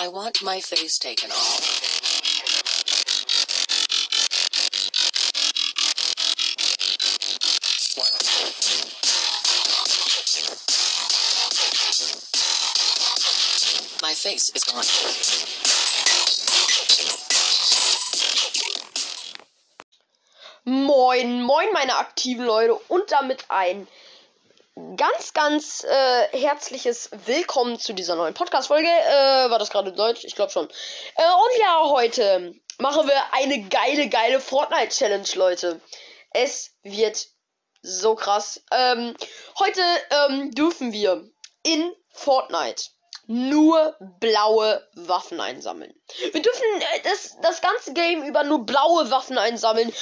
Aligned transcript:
I 0.00 0.08
want 0.08 0.42
my 0.42 0.60
face 0.60 0.98
taken 0.98 1.30
off. 1.30 1.60
My 14.02 14.12
face 14.14 14.50
is 14.54 14.64
gone. 14.64 14.84
Moin, 20.64 21.42
moin, 21.42 21.68
meine 21.72 21.98
aktiven 21.98 22.46
Leute 22.46 22.74
und 22.88 23.12
damit 23.12 23.44
ein 23.48 23.86
ganz, 24.96 25.32
ganz 25.32 25.84
äh, 25.84 26.38
herzliches 26.38 27.10
Willkommen 27.26 27.78
zu 27.78 27.92
dieser 27.92 28.16
neuen 28.16 28.34
Podcast-Folge. 28.34 28.88
Äh, 28.88 29.50
war 29.50 29.58
das 29.58 29.70
gerade 29.70 29.92
Deutsch? 29.92 30.24
Ich 30.24 30.34
glaube 30.34 30.50
schon. 30.50 30.68
Äh, 31.16 31.22
und 31.22 31.60
ja, 31.60 31.88
heute 31.90 32.54
machen 32.78 33.06
wir 33.06 33.32
eine 33.32 33.68
geile, 33.68 34.08
geile 34.08 34.40
Fortnite-Challenge, 34.40 35.28
Leute. 35.36 35.80
Es 36.30 36.72
wird 36.82 37.28
so 37.82 38.14
krass. 38.16 38.64
Ähm, 38.72 39.16
heute 39.58 39.82
ähm, 40.10 40.50
dürfen 40.50 40.92
wir 40.92 41.28
in 41.62 41.94
Fortnite 42.10 42.84
nur 43.26 43.96
blaue 44.20 44.86
Waffen 44.94 45.40
einsammeln. 45.40 45.94
Wir 46.32 46.42
dürfen 46.42 46.64
äh, 46.80 47.00
das, 47.04 47.36
das 47.42 47.60
ganze 47.60 47.92
Game 47.92 48.22
über 48.24 48.44
nur 48.44 48.66
blaue 48.66 49.10
Waffen 49.10 49.38
einsammeln. 49.38 49.92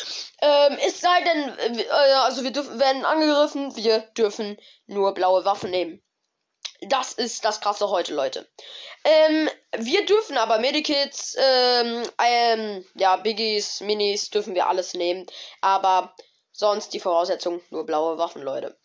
Ähm, 0.40 0.78
es 0.86 1.00
sei 1.00 1.20
denn, 1.22 1.76
äh, 1.76 1.86
also 1.90 2.42
wir 2.42 2.50
dürfen, 2.50 2.78
werden 2.78 3.04
angegriffen, 3.04 3.74
wir 3.76 4.00
dürfen 4.16 4.58
nur 4.86 5.14
blaue 5.14 5.44
Waffen 5.44 5.70
nehmen. 5.70 6.02
Das 6.88 7.12
ist 7.12 7.44
das 7.44 7.60
krasse 7.60 7.90
heute, 7.90 8.12
Leute. 8.12 8.48
Ähm, 9.04 9.48
wir 9.76 10.04
dürfen 10.04 10.36
aber 10.36 10.58
Medikits, 10.58 11.36
ähm, 11.38 12.02
ähm, 12.18 12.84
ja, 12.94 13.16
Biggies, 13.16 13.80
Minis, 13.80 14.30
dürfen 14.30 14.54
wir 14.54 14.66
alles 14.66 14.94
nehmen. 14.94 15.26
Aber 15.60 16.14
sonst 16.50 16.92
die 16.92 17.00
Voraussetzung 17.00 17.60
nur 17.70 17.86
blaue 17.86 18.18
Waffen, 18.18 18.42
Leute. 18.42 18.76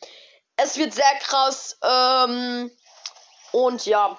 Es 0.57 0.77
wird 0.77 0.93
sehr 0.93 1.15
krass. 1.21 1.77
Ähm, 1.83 2.71
und 3.51 3.85
ja, 3.85 4.17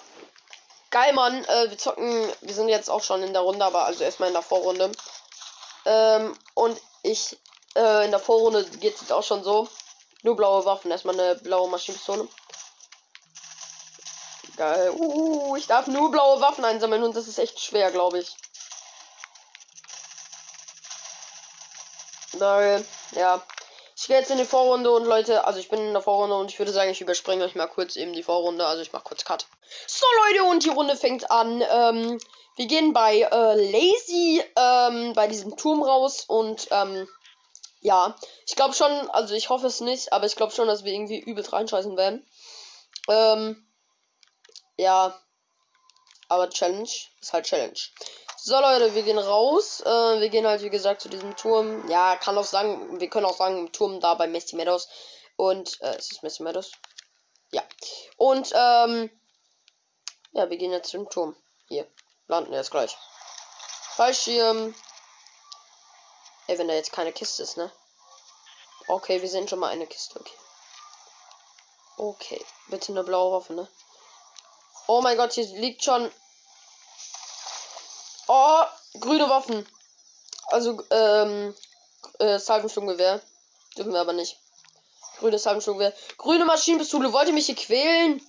geil, 0.90 1.12
Mann. 1.12 1.44
Äh, 1.44 1.70
wir 1.70 1.78
zocken. 1.78 2.32
Wir 2.40 2.54
sind 2.54 2.68
jetzt 2.68 2.90
auch 2.90 3.02
schon 3.02 3.22
in 3.22 3.32
der 3.32 3.42
Runde, 3.42 3.64
aber 3.64 3.84
also 3.84 4.04
erstmal 4.04 4.28
in 4.28 4.34
der 4.34 4.42
Vorrunde. 4.42 4.90
Ähm, 5.84 6.36
und 6.54 6.80
ich, 7.02 7.38
äh, 7.76 8.04
in 8.04 8.10
der 8.10 8.20
Vorrunde 8.20 8.64
geht 8.64 8.94
es 8.94 9.02
jetzt 9.02 9.12
auch 9.12 9.22
schon 9.22 9.44
so. 9.44 9.68
Nur 10.22 10.36
blaue 10.36 10.64
Waffen. 10.64 10.90
Erstmal 10.90 11.18
eine 11.18 11.36
blaue 11.36 11.68
Maschinenpistole. 11.68 12.28
Geil. 14.56 14.90
Uh, 14.90 15.54
ich 15.56 15.68
darf 15.68 15.86
nur 15.86 16.10
blaue 16.10 16.40
Waffen 16.40 16.64
einsammeln 16.64 17.04
und 17.04 17.14
das 17.14 17.28
ist 17.28 17.38
echt 17.38 17.60
schwer, 17.60 17.92
glaube 17.92 18.18
ich. 18.18 18.36
Geil. 22.38 22.84
Ja. 23.12 23.40
Ich 24.00 24.06
gehe 24.06 24.16
jetzt 24.16 24.30
in 24.30 24.38
die 24.38 24.44
Vorrunde 24.44 24.92
und 24.92 25.06
Leute, 25.06 25.44
also 25.44 25.58
ich 25.58 25.68
bin 25.68 25.80
in 25.80 25.92
der 25.92 26.00
Vorrunde 26.00 26.36
und 26.36 26.52
ich 26.52 26.58
würde 26.60 26.70
sagen, 26.70 26.88
ich 26.88 27.00
überspringe 27.00 27.44
euch 27.44 27.56
mal 27.56 27.66
kurz 27.66 27.96
eben 27.96 28.12
die 28.12 28.22
Vorrunde. 28.22 28.64
Also 28.64 28.80
ich 28.80 28.92
mache 28.92 29.02
kurz 29.02 29.24
Cut. 29.24 29.48
So 29.88 30.06
Leute, 30.24 30.44
und 30.44 30.64
die 30.64 30.68
Runde 30.68 30.96
fängt 30.96 31.32
an. 31.32 31.64
Ähm, 31.68 32.20
wir 32.54 32.66
gehen 32.66 32.92
bei 32.92 33.22
äh, 33.22 33.54
Lazy 33.72 34.40
ähm, 34.54 35.14
bei 35.14 35.26
diesem 35.26 35.56
Turm 35.56 35.82
raus 35.82 36.24
und 36.28 36.68
ähm, 36.70 37.08
ja, 37.80 38.14
ich 38.46 38.54
glaube 38.54 38.72
schon, 38.72 38.92
also 39.10 39.34
ich 39.34 39.48
hoffe 39.48 39.66
es 39.66 39.80
nicht, 39.80 40.12
aber 40.12 40.26
ich 40.26 40.36
glaube 40.36 40.52
schon, 40.52 40.68
dass 40.68 40.84
wir 40.84 40.92
irgendwie 40.92 41.18
übelst 41.18 41.52
reinscheißen 41.52 41.96
werden. 41.96 42.24
Ähm, 43.08 43.66
ja, 44.76 45.20
aber 46.28 46.50
Challenge 46.50 46.88
ist 47.20 47.32
halt 47.32 47.46
Challenge. 47.46 47.80
So 48.40 48.60
Leute, 48.60 48.94
wir 48.94 49.02
gehen 49.02 49.18
raus. 49.18 49.80
Äh, 49.80 50.20
wir 50.20 50.28
gehen 50.28 50.46
halt 50.46 50.62
wie 50.62 50.70
gesagt 50.70 51.00
zu 51.00 51.08
diesem 51.08 51.34
Turm. 51.34 51.88
Ja, 51.88 52.14
kann 52.14 52.38
auch 52.38 52.44
sagen, 52.44 53.00
wir 53.00 53.10
können 53.10 53.26
auch 53.26 53.36
sagen 53.36 53.72
Turm 53.72 53.98
da 53.98 54.14
bei 54.14 54.28
Messi 54.28 54.54
Meadows. 54.54 54.88
Und 55.36 55.80
äh, 55.82 55.98
ist 55.98 56.12
es 56.12 56.22
Messi 56.22 56.44
Meadows? 56.44 56.70
Ja. 57.50 57.64
Und 58.16 58.52
ähm, 58.54 59.10
ja, 60.30 60.48
wir 60.48 60.56
gehen 60.56 60.70
jetzt 60.70 60.90
zum 60.90 61.10
Turm. 61.10 61.34
Hier 61.66 61.90
landen 62.28 62.52
jetzt 62.52 62.70
gleich. 62.70 62.96
Fallschirm. 63.96 64.72
Ey, 66.46 66.58
wenn 66.58 66.68
da 66.68 66.74
jetzt 66.74 66.92
keine 66.92 67.12
Kiste 67.12 67.42
ist, 67.42 67.56
ne? 67.56 67.72
Okay, 68.86 69.20
wir 69.20 69.28
sehen 69.28 69.48
schon 69.48 69.58
mal 69.58 69.70
eine 69.70 69.88
Kiste. 69.88 70.20
Okay. 70.20 70.34
Okay, 71.96 72.46
bitte 72.68 72.92
eine 72.92 73.02
blaue 73.02 73.32
Waffe, 73.32 73.54
ne? 73.54 73.68
Oh 74.86 75.00
mein 75.02 75.16
Gott, 75.16 75.32
hier 75.32 75.44
liegt 75.44 75.82
schon 75.82 76.08
Oh, 78.28 78.64
grüne 79.00 79.28
Waffen. 79.30 79.66
Also, 80.48 80.82
ähm, 80.90 81.54
äh, 82.18 82.38
Salvensturmgewehr. 82.38 83.22
Dürfen 83.76 83.92
wir 83.92 84.00
aber 84.00 84.12
nicht. 84.12 84.38
Grünes 85.18 85.42
Salvensturmgewehr. 85.42 85.94
Grüne 86.18 86.44
Maschinenpistole. 86.44 87.12
Wollt 87.12 87.28
ihr 87.28 87.34
mich 87.34 87.46
hier 87.46 87.56
quälen? 87.56 88.24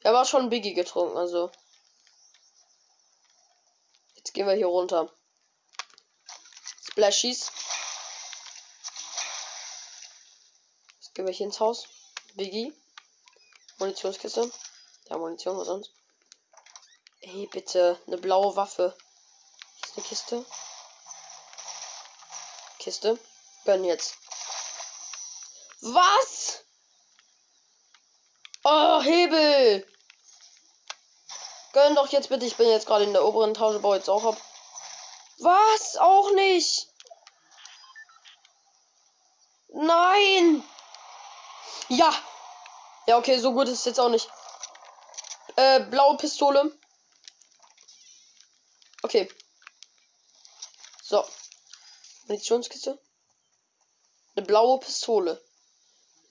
Er 0.00 0.12
war 0.12 0.24
schon 0.24 0.50
Biggie 0.50 0.74
getrunken, 0.74 1.16
also. 1.16 1.50
Jetzt 4.14 4.32
gehen 4.32 4.46
wir 4.46 4.54
hier 4.54 4.68
runter. 4.68 5.10
Splashies. 6.90 7.50
Jetzt 10.96 11.14
gehen 11.14 11.26
wir 11.26 11.34
hier 11.34 11.46
ins 11.46 11.60
Haus. 11.60 11.86
Biggie. 12.34 12.72
Munitionskiste. 13.78 14.50
Ja, 15.10 15.18
Munition, 15.18 15.58
was 15.58 15.66
sonst? 15.66 15.90
Hey, 17.28 17.48
bitte, 17.48 18.00
eine 18.06 18.18
blaue 18.18 18.54
Waffe. 18.54 18.96
Ist 19.82 19.96
eine 19.96 20.06
Kiste. 20.06 20.46
Kiste. 22.78 23.18
Gönn 23.64 23.82
jetzt. 23.82 24.14
Was? 25.80 26.62
Oh, 28.62 29.02
Hebel. 29.02 29.84
Gönn 31.72 31.96
doch 31.96 32.06
jetzt 32.12 32.28
bitte. 32.28 32.46
Ich 32.46 32.54
bin 32.54 32.68
jetzt 32.68 32.86
gerade 32.86 33.02
in 33.02 33.12
der 33.12 33.24
oberen 33.24 33.50
Etage, 33.50 33.82
baue 33.82 33.96
jetzt 33.96 34.08
auch 34.08 34.24
ab. 34.24 34.36
Was? 35.40 35.96
Auch 35.96 36.30
nicht. 36.30 36.86
Nein. 39.70 40.62
Ja. 41.88 42.14
Ja, 43.08 43.18
okay, 43.18 43.36
so 43.40 43.52
gut 43.52 43.66
ist 43.66 43.80
es 43.80 43.84
jetzt 43.84 43.98
auch 43.98 44.10
nicht. 44.10 44.30
Äh, 45.56 45.80
blaue 45.80 46.16
Pistole. 46.18 46.72
Okay. 49.06 49.28
So. 51.00 51.24
Munitionskiste. 52.26 52.98
Eine 54.34 54.44
blaue 54.44 54.80
Pistole. 54.80 55.40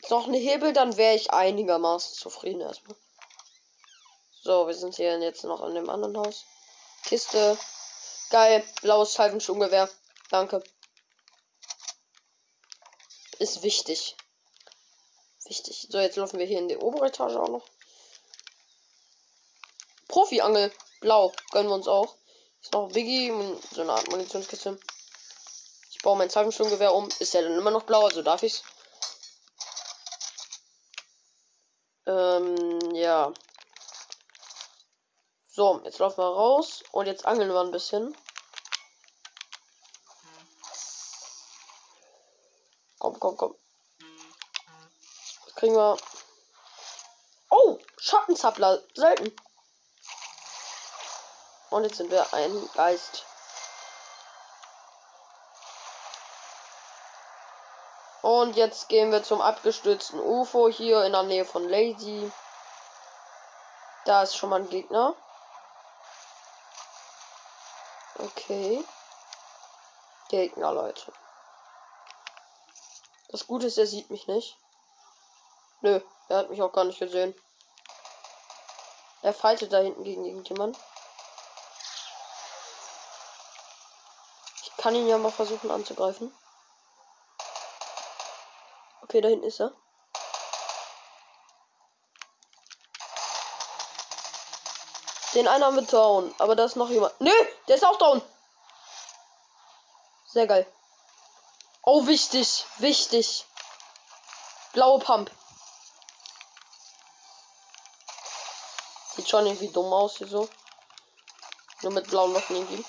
Jetzt 0.01 0.11
noch 0.11 0.27
eine 0.27 0.37
Hebel, 0.37 0.73
dann 0.73 0.97
wäre 0.97 1.15
ich 1.15 1.31
einigermaßen 1.31 2.15
zufrieden 2.17 2.59
erstmal. 2.59 2.97
So, 4.41 4.67
wir 4.67 4.73
sind 4.73 4.97
hier 4.97 5.17
jetzt 5.21 5.45
noch 5.45 5.61
an 5.61 5.73
dem 5.73 5.89
anderen 5.89 6.17
Haus. 6.17 6.43
Kiste. 7.05 7.57
Geil. 8.29 8.61
Blaues 8.81 9.13
Salvenschungewehr. 9.13 9.89
Danke. 10.29 10.61
Ist 13.39 13.63
wichtig. 13.63 14.17
Wichtig. 15.45 15.87
So, 15.89 15.99
jetzt 15.99 16.17
laufen 16.17 16.39
wir 16.39 16.45
hier 16.45 16.59
in 16.59 16.67
die 16.67 16.75
obere 16.75 17.05
Etage 17.05 17.37
auch 17.37 17.47
noch. 17.47 17.69
Profi-Angel. 20.09 20.73
Blau. 20.99 21.31
Gönnen 21.51 21.69
wir 21.69 21.75
uns 21.75 21.87
auch. 21.87 22.17
Ist 22.65 22.73
noch 22.73 22.91
Biggie 22.91 23.31
so 23.73 23.81
eine 23.81 23.93
Art 23.93 24.09
Munitionskiste. 24.09 24.79
Ich 25.91 25.99
baue 25.99 26.17
mein 26.17 26.31
Salvensturmgewehr 26.31 26.95
um. 26.95 27.07
Ist 27.19 27.35
ja 27.35 27.43
dann 27.43 27.59
immer 27.59 27.69
noch 27.69 27.83
blau, 27.83 28.05
also 28.05 28.23
darf 28.23 28.41
ich's. 28.41 28.63
Ähm, 32.07 32.95
ja. 32.95 33.31
So, 35.47 35.79
jetzt 35.85 35.99
laufen 35.99 36.17
wir 36.17 36.25
raus 36.25 36.83
und 36.91 37.05
jetzt 37.05 37.27
angeln 37.27 37.49
wir 37.49 37.61
ein 37.61 37.69
bisschen. 37.69 38.17
Komm, 42.97 43.19
komm, 43.19 43.37
komm. 43.37 43.55
Kriegen 45.53 45.75
wir. 45.75 45.97
Oh, 47.51 47.77
Schattenzappler. 47.99 48.81
Selten. 48.95 49.35
Und 51.75 51.83
jetzt 51.83 51.97
sind 51.97 52.09
wir 52.09 52.33
ein 52.33 52.69
Geist. 52.73 53.25
Und 58.21 58.55
jetzt 58.55 58.87
gehen 58.87 59.11
wir 59.11 59.23
zum 59.23 59.41
abgestürzten 59.41 60.21
UFO 60.21 60.69
hier 60.69 61.03
in 61.03 61.11
der 61.11 61.23
Nähe 61.23 61.43
von 61.43 61.67
Lazy. 61.67 62.31
Da 64.05 64.23
ist 64.23 64.37
schon 64.37 64.51
mal 64.51 64.61
ein 64.61 64.69
Gegner. 64.69 65.15
Okay. 68.19 68.81
Gegner, 70.29 70.71
Leute. 70.71 71.11
Das 73.27 73.47
Gute 73.47 73.67
ist, 73.67 73.77
er 73.77 73.85
sieht 73.85 74.09
mich 74.09 74.27
nicht. 74.27 74.57
Nö, 75.81 75.99
er 76.29 76.37
hat 76.37 76.49
mich 76.49 76.61
auch 76.61 76.71
gar 76.71 76.85
nicht 76.85 76.99
gesehen. 76.99 77.35
Er 79.23 79.33
fightet 79.33 79.73
da 79.73 79.79
hinten 79.79 80.05
gegen 80.05 80.23
irgendjemand. 80.23 80.79
Kann 84.77 84.95
ihn 84.95 85.07
ja 85.07 85.17
mal 85.17 85.31
versuchen 85.31 85.71
anzugreifen. 85.71 86.31
Okay, 89.01 89.21
da 89.21 89.29
hinten 89.29 89.45
ist 89.45 89.59
er. 89.59 89.71
Den 95.35 95.47
einen 95.47 95.63
haben 95.63 95.75
wir 95.75 95.83
down, 95.83 96.33
aber 96.37 96.55
da 96.55 96.63
ist 96.65 96.77
noch 96.77 96.89
jemand. 96.89 97.19
Nö, 97.19 97.31
der 97.67 97.75
ist 97.75 97.85
auch 97.85 97.97
down. 97.97 98.21
Sehr 100.27 100.47
geil. 100.47 100.65
Oh, 101.83 102.07
wichtig, 102.07 102.65
wichtig. 102.77 103.45
Blaue 104.73 104.99
Pump. 104.99 105.29
Sieht 109.15 109.29
schon 109.29 109.45
irgendwie 109.45 109.69
dumm 109.69 109.93
aus 109.93 110.17
hier 110.17 110.27
so. 110.27 110.49
Nur 111.81 111.91
mit 111.91 112.09
blauen 112.09 112.33
Locken 112.33 112.55
irgendwie. 112.55 112.83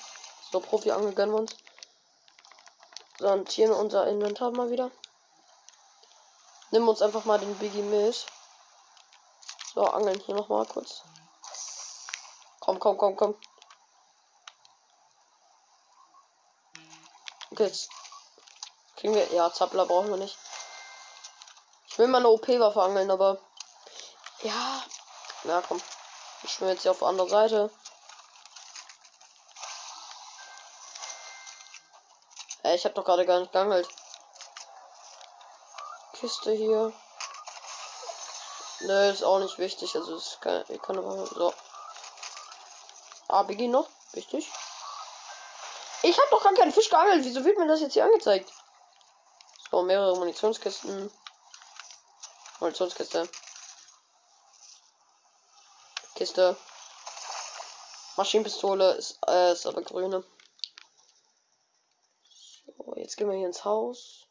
So, 0.51 0.59
Profi-Angel 0.59 1.13
gönnen 1.13 1.35
wir 1.35 1.41
uns. 1.41 1.55
Sortieren 3.19 3.71
unser 3.71 4.07
Inventar 4.07 4.51
mal 4.51 4.69
wieder. 4.69 4.91
Nimm 6.71 6.87
uns 6.87 7.01
einfach 7.01 7.25
mal 7.25 7.39
den 7.39 7.57
Biggie 7.57 7.81
mit. 7.81 8.25
So, 9.73 9.85
angeln 9.85 10.19
hier 10.19 10.35
noch 10.35 10.49
mal 10.49 10.65
kurz. 10.65 11.03
Komm, 12.59 12.79
komm, 12.79 12.97
komm, 12.97 13.15
komm. 13.15 13.35
Okay, 17.51 17.63
jetzt 17.63 17.89
kriegen 18.97 19.15
wir. 19.15 19.25
Ja, 19.33 19.51
Zappler 19.51 19.85
brauchen 19.85 20.09
wir 20.09 20.17
nicht. 20.17 20.37
Ich 21.87 21.97
will 21.97 22.07
mal 22.07 22.19
eine 22.19 22.29
OP-Waffe 22.29 22.81
angeln, 22.81 23.09
aber. 23.09 23.39
Ja. 24.41 24.83
Na 25.43 25.63
komm. 25.67 25.81
Ich 26.43 26.51
schwimme 26.51 26.73
jetzt 26.73 26.83
hier 26.83 26.91
auf 26.91 26.99
der 26.99 27.07
anderen 27.07 27.29
Seite. 27.29 27.71
Hey, 32.67 32.75
ich 32.75 32.83
habe 32.83 32.95
doch 32.95 33.05
gerade 33.05 33.25
gar 33.25 33.39
nicht 33.39 33.53
geangelt. 33.53 33.87
Kiste 36.11 36.51
hier. 36.51 36.91
Nö, 38.81 39.09
ist 39.09 39.23
auch 39.23 39.39
nicht 39.39 39.57
wichtig. 39.57 39.95
Also 39.95 40.17
es 40.17 40.37
kann, 40.41 40.65
ich 40.67 40.81
kann 40.81 40.97
aber 40.97 41.25
so. 41.27 41.53
Ah, 43.29 43.43
Biggie 43.43 43.69
noch. 43.69 43.87
Wichtig. 44.11 44.51
Ich 46.03 46.17
habe 46.17 46.27
doch 46.29 46.43
gar 46.43 46.53
keinen 46.55 46.73
Fisch 46.73 46.89
geangelt. 46.89 47.23
Wieso 47.23 47.45
wird 47.45 47.57
mir 47.57 47.67
das 47.67 47.79
jetzt 47.79 47.93
hier 47.93 48.03
angezeigt? 48.03 48.51
So, 49.71 49.83
mehrere 49.83 50.17
Munitionskisten. 50.17 51.09
Munitionskiste. 52.59 53.29
Kiste. 56.15 56.57
Maschinenpistole 58.17 58.91
ist, 58.95 59.19
äh, 59.25 59.53
ist 59.53 59.65
aber 59.65 59.83
grüne. 59.83 60.25
Jetzt 62.95 63.17
gehen 63.17 63.29
wir 63.29 63.37
hier 63.37 63.47
ins 63.47 63.65
Haus. 63.65 64.27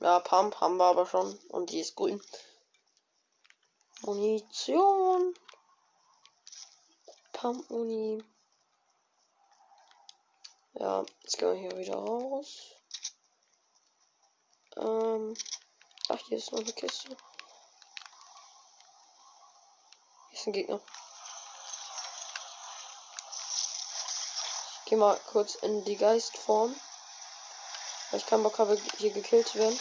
Ja, 0.00 0.20
Pump 0.20 0.60
haben 0.60 0.76
wir 0.76 0.84
aber 0.84 1.06
schon. 1.06 1.36
Und 1.48 1.70
die 1.70 1.80
ist 1.80 1.96
grün. 1.96 2.22
Munition. 4.02 5.34
Pump-Uni. 7.32 8.22
Ja, 10.74 11.04
jetzt 11.22 11.38
gehen 11.38 11.52
wir 11.52 11.60
hier 11.60 11.76
wieder 11.78 11.96
raus. 11.96 12.74
Ähm. 14.76 15.34
Ach, 16.08 16.18
hier 16.26 16.38
ist 16.38 16.52
noch 16.52 16.60
eine 16.60 16.72
Kiste. 16.72 17.08
Hier 20.28 20.38
ist 20.38 20.46
ein 20.46 20.52
Gegner. 20.52 20.80
Ich 24.92 24.94
geh 24.94 25.00
mal 25.00 25.18
kurz 25.32 25.54
in 25.54 25.86
die 25.86 25.96
Geistform. 25.96 26.78
Weil 28.10 28.20
ich 28.20 28.26
keinen 28.26 28.42
Bock 28.42 28.58
habe, 28.58 28.78
hier 28.98 29.10
gekillt 29.10 29.48
zu 29.48 29.58
werden. 29.58 29.80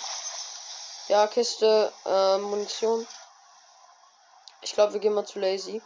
Ja, 1.09 1.27
Kiste, 1.27 1.91
äh, 2.05 2.37
Munition. 2.37 3.05
Ich 4.61 4.71
glaube, 4.71 4.93
wir 4.93 5.01
gehen 5.01 5.13
mal 5.13 5.25
zu 5.25 5.39
Lazy. 5.39 5.81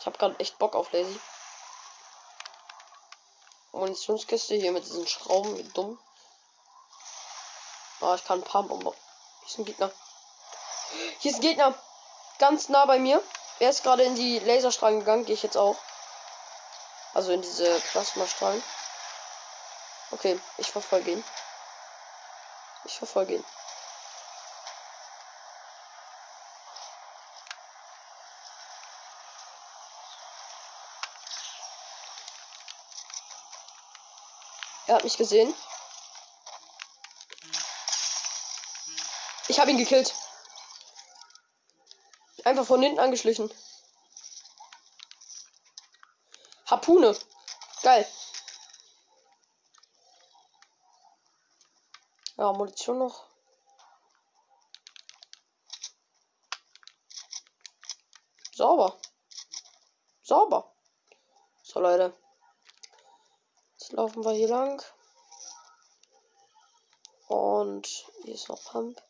Ich 0.00 0.06
habe 0.06 0.16
gerade 0.16 0.40
echt 0.40 0.56
Bock 0.56 0.74
auf 0.74 0.90
Lazy. 0.92 1.20
Munitionskiste 3.72 4.54
hier 4.54 4.72
mit 4.72 4.86
diesen 4.86 5.06
Schrauben, 5.06 5.54
wie 5.58 5.64
dumm. 5.64 5.98
Ah, 8.00 8.14
ich 8.14 8.24
kann 8.24 8.40
Pump 8.40 8.70
um. 8.70 8.80
Hier 8.80 8.94
ist 9.46 9.58
ein 9.58 9.66
Gegner. 9.66 9.92
Hier 11.18 11.30
ist 11.30 11.36
ein 11.36 11.42
Gegner. 11.42 11.74
Ganz 12.38 12.70
nah 12.70 12.86
bei 12.86 12.98
mir. 12.98 13.22
Er 13.58 13.68
ist 13.68 13.82
gerade 13.82 14.04
in 14.04 14.14
die 14.14 14.38
Laserstrahlen 14.38 15.00
gegangen. 15.00 15.26
Gehe 15.26 15.34
ich 15.34 15.42
jetzt 15.42 15.58
auch. 15.58 15.76
Also 17.16 17.32
in 17.32 17.40
diese 17.40 17.80
Plasmastrahlen. 17.80 18.62
Okay, 20.10 20.38
ich 20.58 20.70
verfolge 20.70 21.12
ihn. 21.12 21.24
Ich 22.84 22.98
verfolge 22.98 23.36
ihn. 23.36 23.44
Er 34.86 34.96
hat 34.96 35.04
mich 35.04 35.16
gesehen. 35.16 35.54
Ich 39.48 39.58
habe 39.58 39.70
ihn 39.70 39.78
gekillt. 39.78 40.14
Einfach 42.44 42.66
von 42.66 42.82
hinten 42.82 43.00
angeschlichen. 43.00 43.50
Harpune. 46.86 47.18
Geil. 47.82 48.06
Ja, 52.36 52.52
Munition 52.52 52.98
noch. 52.98 53.26
Sauber. 58.52 58.96
Sauber. 60.22 60.72
So, 61.64 61.80
Leute. 61.80 62.16
Jetzt 63.78 63.92
laufen 63.92 64.24
wir 64.24 64.32
hier 64.32 64.48
lang. 64.48 64.80
Und 67.26 67.86
hier 68.22 68.34
ist 68.34 68.48
noch 68.48 68.62
Pump. 68.62 69.02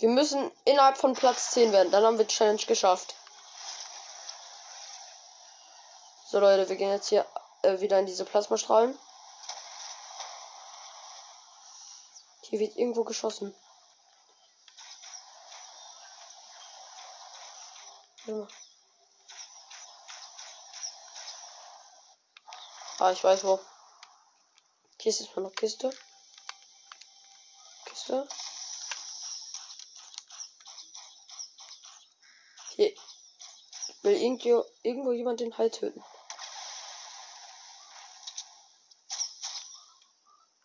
Wir 0.00 0.08
müssen 0.08 0.50
innerhalb 0.64 0.98
von 0.98 1.14
Platz 1.14 1.52
10 1.52 1.70
werden. 1.70 1.92
Dann 1.92 2.04
haben 2.04 2.18
wir 2.18 2.26
Challenge 2.26 2.62
geschafft. 2.66 3.14
So 6.32 6.40
Leute, 6.40 6.66
wir 6.66 6.76
gehen 6.76 6.90
jetzt 6.90 7.10
hier 7.10 7.26
äh, 7.60 7.80
wieder 7.80 7.98
in 7.98 8.06
diese 8.06 8.24
Plasmastrahlen. 8.24 8.98
Hier 12.40 12.58
wird 12.58 12.74
irgendwo 12.74 13.04
geschossen. 13.04 13.54
Ah, 22.98 23.12
ich 23.12 23.22
weiß 23.22 23.44
wo. 23.44 23.60
Hier 25.02 25.10
ist 25.10 25.20
jetzt 25.20 25.36
mal 25.36 25.42
noch 25.42 25.54
Kiste. 25.54 25.94
Kiste. 27.84 28.26
Hier 32.70 32.96
will 34.00 34.16
irgendwo, 34.16 34.64
irgendwo 34.82 35.12
jemand 35.12 35.40
den 35.40 35.58
Halt 35.58 35.74
töten. 35.74 36.02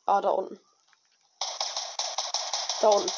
Ah, 0.08 0.22
da 0.22 0.30
unten. 0.30 0.58
Da 2.80 2.88
unten. 2.88 3.12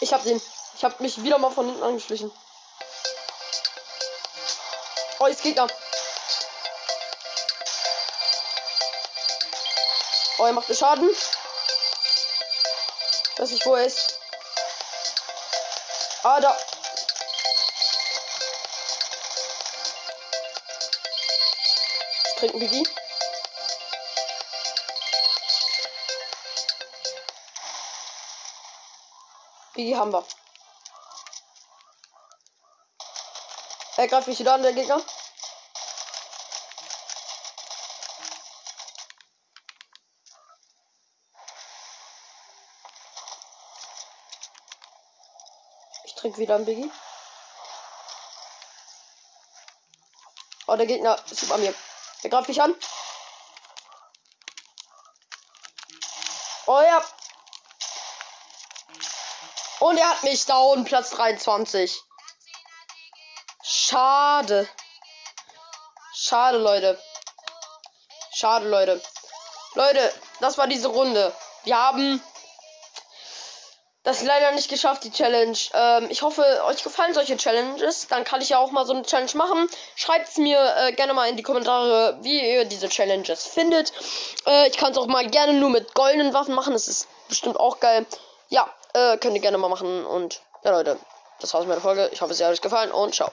Ich 0.00 0.12
hab 0.12 0.22
den. 0.22 0.40
Ich 0.74 0.84
hab 0.84 1.00
mich 1.00 1.22
wieder 1.22 1.38
mal 1.38 1.50
von 1.50 1.64
hinten 1.64 1.82
angeschlichen. 1.82 2.30
Oh, 5.18 5.26
jetzt 5.26 5.42
Gegner. 5.42 5.66
Oh, 10.38 10.44
er 10.44 10.52
macht 10.52 10.68
mir 10.68 10.74
Schaden. 10.74 11.08
Weiß 13.38 13.50
nicht, 13.50 13.64
wo 13.64 13.76
er 13.76 13.86
ist. 13.86 14.20
Ah, 16.22 16.38
da. 16.40 16.54
Ich 22.26 22.34
trinke 22.40 22.58
Biggie. 22.58 22.86
Biggie 29.76 29.94
haben 29.94 30.10
wir. 30.10 30.24
Er 33.98 34.08
greift 34.08 34.26
mich 34.26 34.38
wieder 34.38 34.54
an, 34.54 34.62
der 34.62 34.72
Gegner. 34.72 35.00
Ich 46.04 46.14
trinke 46.14 46.38
wieder 46.38 46.54
ein 46.56 46.64
Biggie. 46.64 46.90
Oh, 50.66 50.76
der 50.76 50.86
Gegner 50.86 51.22
ist 51.30 51.42
über 51.42 51.58
mir. 51.58 51.74
Der 52.22 52.30
greift 52.30 52.48
mich 52.48 52.60
an. 52.60 52.74
Oh 56.66 56.80
ja. 56.80 57.15
Und 59.80 59.98
er 59.98 60.08
hat 60.08 60.22
mich 60.22 60.46
down, 60.46 60.84
Platz 60.84 61.10
23. 61.10 62.00
Schade. 63.62 64.68
Schade, 66.14 66.58
Leute. 66.58 66.98
Schade, 68.32 68.68
Leute. 68.68 69.00
Leute, 69.74 70.12
das 70.40 70.56
war 70.56 70.66
diese 70.66 70.88
Runde. 70.88 71.32
Wir 71.64 71.76
haben 71.76 72.22
das 74.06 74.22
leider 74.22 74.52
nicht 74.52 74.70
geschafft, 74.70 75.02
die 75.02 75.10
Challenge. 75.10 75.58
Ähm, 75.74 76.06
ich 76.10 76.22
hoffe, 76.22 76.44
euch 76.66 76.84
gefallen 76.84 77.12
solche 77.12 77.36
Challenges. 77.36 78.06
Dann 78.06 78.22
kann 78.22 78.40
ich 78.40 78.50
ja 78.50 78.58
auch 78.58 78.70
mal 78.70 78.86
so 78.86 78.92
eine 78.92 79.02
Challenge 79.02 79.32
machen. 79.34 79.68
Schreibt 79.96 80.28
es 80.28 80.36
mir 80.36 80.58
äh, 80.76 80.92
gerne 80.92 81.12
mal 81.12 81.28
in 81.28 81.36
die 81.36 81.42
Kommentare, 81.42 82.16
wie 82.22 82.40
ihr 82.40 82.64
diese 82.66 82.88
Challenges 82.88 83.46
findet. 83.46 83.92
Äh, 84.46 84.68
ich 84.68 84.76
kann 84.76 84.92
es 84.92 84.98
auch 84.98 85.08
mal 85.08 85.28
gerne 85.28 85.54
nur 85.54 85.70
mit 85.70 85.92
goldenen 85.94 86.32
Waffen 86.32 86.54
machen. 86.54 86.72
Das 86.72 86.86
ist 86.86 87.08
bestimmt 87.28 87.58
auch 87.58 87.80
geil. 87.80 88.06
Ja, 88.48 88.72
äh, 88.94 89.16
könnt 89.18 89.34
ihr 89.34 89.42
gerne 89.42 89.58
mal 89.58 89.68
machen. 89.68 90.04
Und 90.04 90.40
ja, 90.64 90.70
Leute, 90.70 90.98
das 91.40 91.52
war's 91.54 91.66
mit 91.66 91.74
der 91.74 91.82
Folge. 91.82 92.08
Ich 92.12 92.20
hoffe, 92.20 92.32
es 92.32 92.42
hat 92.42 92.50
euch 92.50 92.60
gefallen 92.60 92.90
und 92.90 93.14
ciao. 93.14 93.24